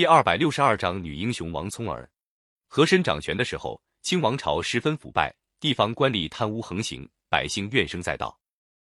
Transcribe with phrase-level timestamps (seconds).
[0.00, 2.10] 第二百六十二章女英雄王聪儿。
[2.66, 5.30] 和珅掌权的时候，清王朝十分腐败，
[5.60, 8.34] 地方官吏贪污横行，百姓怨声载道。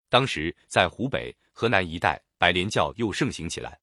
[0.09, 3.79] 当时在湖北、河南一带，白莲教又盛行起来。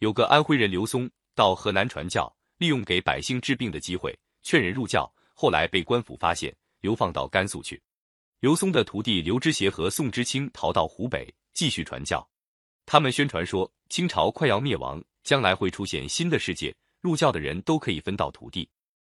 [0.00, 5.10] 有个安徽人刘松到河南传教，利用给百姓治病的机会，劝人入教。
[5.32, 7.82] 后来被官府发现，流放到甘肃去。
[8.40, 12.28] 刘松的徒弟刘知协和宋知清逃到湖北，继续传教。
[12.84, 15.02] 他们宣传说，清朝快要灭亡。
[15.26, 18.68] 将来会出现新的世界，入教的人都可以分到土地。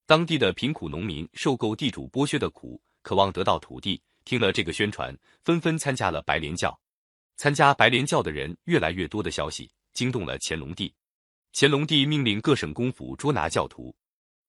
[0.07, 4.01] 当地的贫苦农民受够地主剥削的苦，渴望得到土地。
[4.25, 6.79] 听了这个宣传，纷纷参加了白莲教。
[7.37, 10.95] 参加白莲教的人越来越多的消息惊动了乾隆帝。
[11.53, 13.93] 乾隆帝命令各省公府捉拿教徒。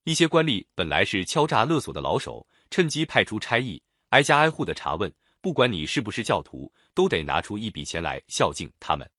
[0.03, 5.11] 一些官吏本来是敲诈勒索的老手，趁机派出差役，挨家挨户的查问。
[5.41, 9.09] 不管你是不是教徒，都得拿出一笔钱来孝敬他们。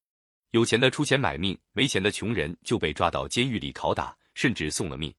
[0.52, 5.14] 有钱的出钱买命，没钱的穷人就被抓到监狱里拷打，甚至送了命。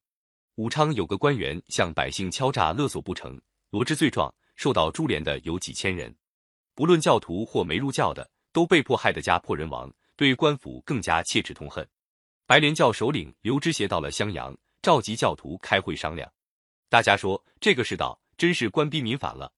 [0.56, 6.14] 武昌有个官员向百姓敲诈勒索不成，罗织罪状，受到株连的有几千人。
[6.74, 11.88] 不论教徒或没入教的，都被迫害得家破人亡，对官府更加切齿痛恨。
[12.48, 16.28] 白莲教首领刘知协到了襄阳，召集教徒开会商量。
[16.90, 19.54] 大家说这个世道真是官逼民反了，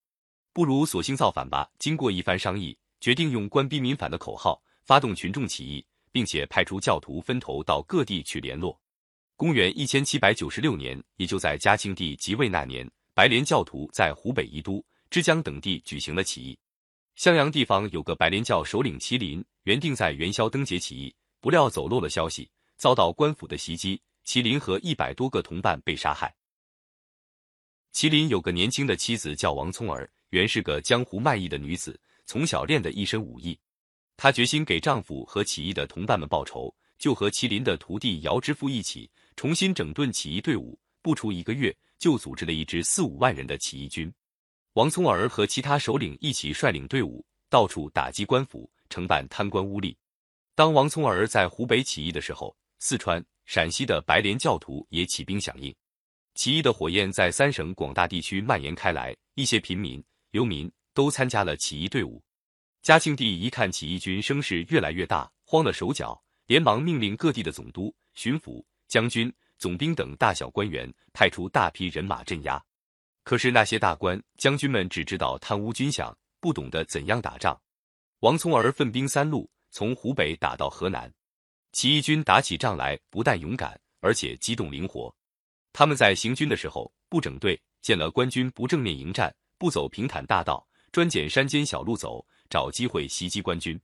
[0.52, 1.72] 不如索性造反吧。
[1.80, 4.62] 经过一番商议，决定用官逼民反的口号。
[4.92, 8.78] 发动群众起义，并且派出教徒分头到各地去联络。
[9.38, 16.60] 公元一千七百九十六年，也就在嘉庆帝即位那年，白莲教徒在湖北宜都、枝江等地举行了起义。
[17.16, 26.36] 襄阳地方有个白莲教首领麒麟，原定在元宵灯节起义，不料走漏了消息，遭到官府的袭击，麒麟和一百多个同伴被杀害。
[27.94, 33.58] 麒麟有个年轻的妻子叫王聪儿，原是个江湖卖艺的女子，从小练得一身武艺。
[34.24, 40.80] 她决心给丈夫和起义的同伴们报仇，就和麒麟的徒弟姚之富一起重新整顿起义队伍。
[41.02, 44.14] 不出一个月，就组织了一支四五万人的起义军。
[44.74, 49.96] 王聪儿和其他首领一起率领队伍，到处打击官府，惩办贪官污吏。
[50.54, 55.74] 当王聪儿在湖北起义的时候，四川、陕西的白莲教徒也起兵响应。
[56.36, 62.22] 起义的火焰在三省广大地区蔓延开来，一些平民、流民都参加了起义队伍。
[62.82, 72.60] 嘉庆帝一看起义军声势越来越大，慌了手脚，连忙命令各地的总督、巡抚、将军、总兵等大小官员派出大批人马镇压。
[73.24, 77.60] 可是那些大官、将军们只知道贪污军饷，不懂得怎样打仗。
[78.22, 81.12] 王聪儿分兵三路，从湖北打到河南。
[81.74, 85.16] 起义军打起仗来，不但勇敢，而且机动灵活。
[85.72, 92.26] 他们在行军的时候不整队，见了官军不正面迎战，不走平坦大道，专拣山间小路走。
[92.52, 93.80] 找机会袭击官军，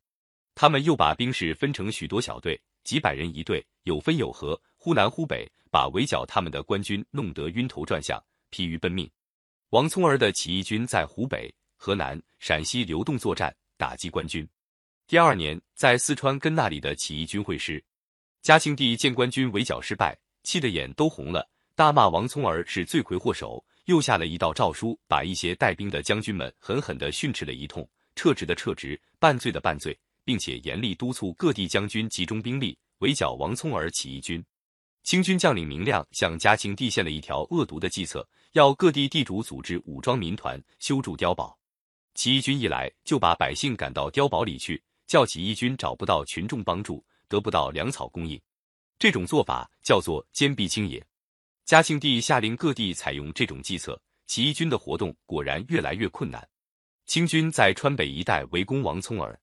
[0.54, 9.10] 他们又把兵士分成许多小队，几百人一队，有分有合，忽南忽北，把围剿他们的官军弄得晕头转向，疲于奔命。
[9.70, 14.46] 王聪儿的起义军在湖北、河南、陕西流动作战，打击官军。
[15.08, 17.82] 第二年，在四川跟那里的起义军会师，
[18.42, 27.88] 嘉庆帝见官军围剿失败，气得眼都红了，大骂王聪儿是罪魁祸首，又下了一道诏书，把一些带兵的将军们狠狠地训斥了一通。
[28.18, 34.44] 撤职的撤职，办罪的办罪，并且严厉督促各地将军集中兵力围剿王聪儿起义军。
[35.04, 41.58] 清军将领明亮向嘉庆帝献了一条恶毒的计策，要各地地主组织武装民团修筑碉堡。
[42.16, 48.42] 起义军一来，就把百姓赶到碉堡里去，叫起义军找不到群众帮助，得不到粮草供应。
[48.98, 51.06] 这种做法叫做坚壁清野。
[51.66, 56.46] 嘉庆帝下令各地采用这种计策，起义军的活动果然越来越困难。
[57.08, 59.40] 清军在川北一带围攻王聪儿，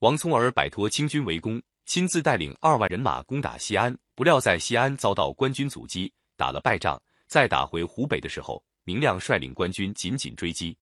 [0.00, 7.00] 王聪儿摆脱清军围攻，亲自带领二万人马攻打西安，不料在西安遭到官军阻击，打了败仗。
[7.26, 10.76] 再打回湖北的时候，明亮率领官军紧紧追击，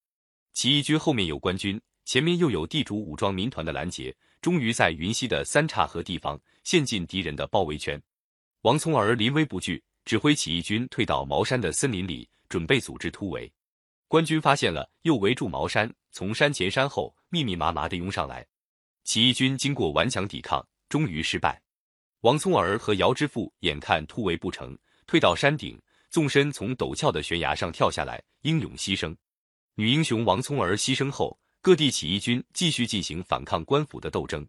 [0.52, 8.00] 起义军后面有官军，前面又有地主武装民团的拦截，终于在云溪的三岔河地方陷进敌人的包围圈。
[8.62, 13.52] 王聪儿临危不惧，指挥起义军退到茅山的森林里，准备组织突围。
[14.08, 18.46] 官军发现了，又围住茅山，从山前山后密密麻麻的拥上来。
[19.04, 21.60] 起义军经过顽强抵抗，终于失败。
[22.20, 24.74] 王聪儿和姚之富眼看突围不成，
[25.06, 25.78] 退到山顶，
[26.08, 29.14] 纵身从陡峭的悬崖上跳下来，英勇牺牲。
[29.74, 34.48] 女英雄王聪儿牺牲后，各地起义军继续进行反抗官府的斗争。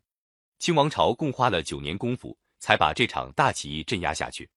[0.59, 4.49] 清王朝共花了九年功夫，才把这场大起义镇压下去。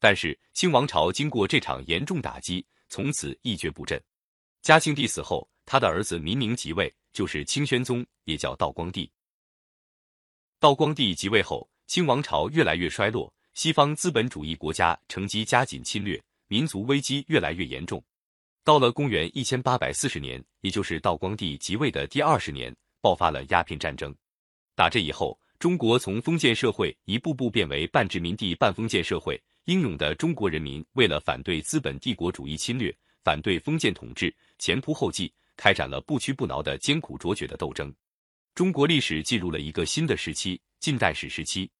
[0.00, 4.02] 但是，清王朝经过这场严重打击，从此一蹶不振。
[4.60, 9.10] 嘉庆帝死后，他的儿子明明即位，就是清宣宗，也叫道光帝。
[10.58, 18.02] 道光帝即位后，清王朝越来越衰落，西方资本主义国家乘机加紧侵略，民族危机越来越严重。
[18.64, 24.14] 到了公元一千八百四十年，也就是道光帝即位的第二十年，爆发了鸦片战争。
[24.74, 29.38] 打这以后，中国从封建社会一步步变为半殖民地半封建社会。
[29.66, 32.90] 英勇的中国人民为了反对资本帝国主义侵略，
[33.22, 37.94] 反对封建统治，前仆后继，开展了不屈不挠的艰苦卓绝的斗争。
[38.54, 41.70] 中国历史进入了一个新的时期——近代史时期。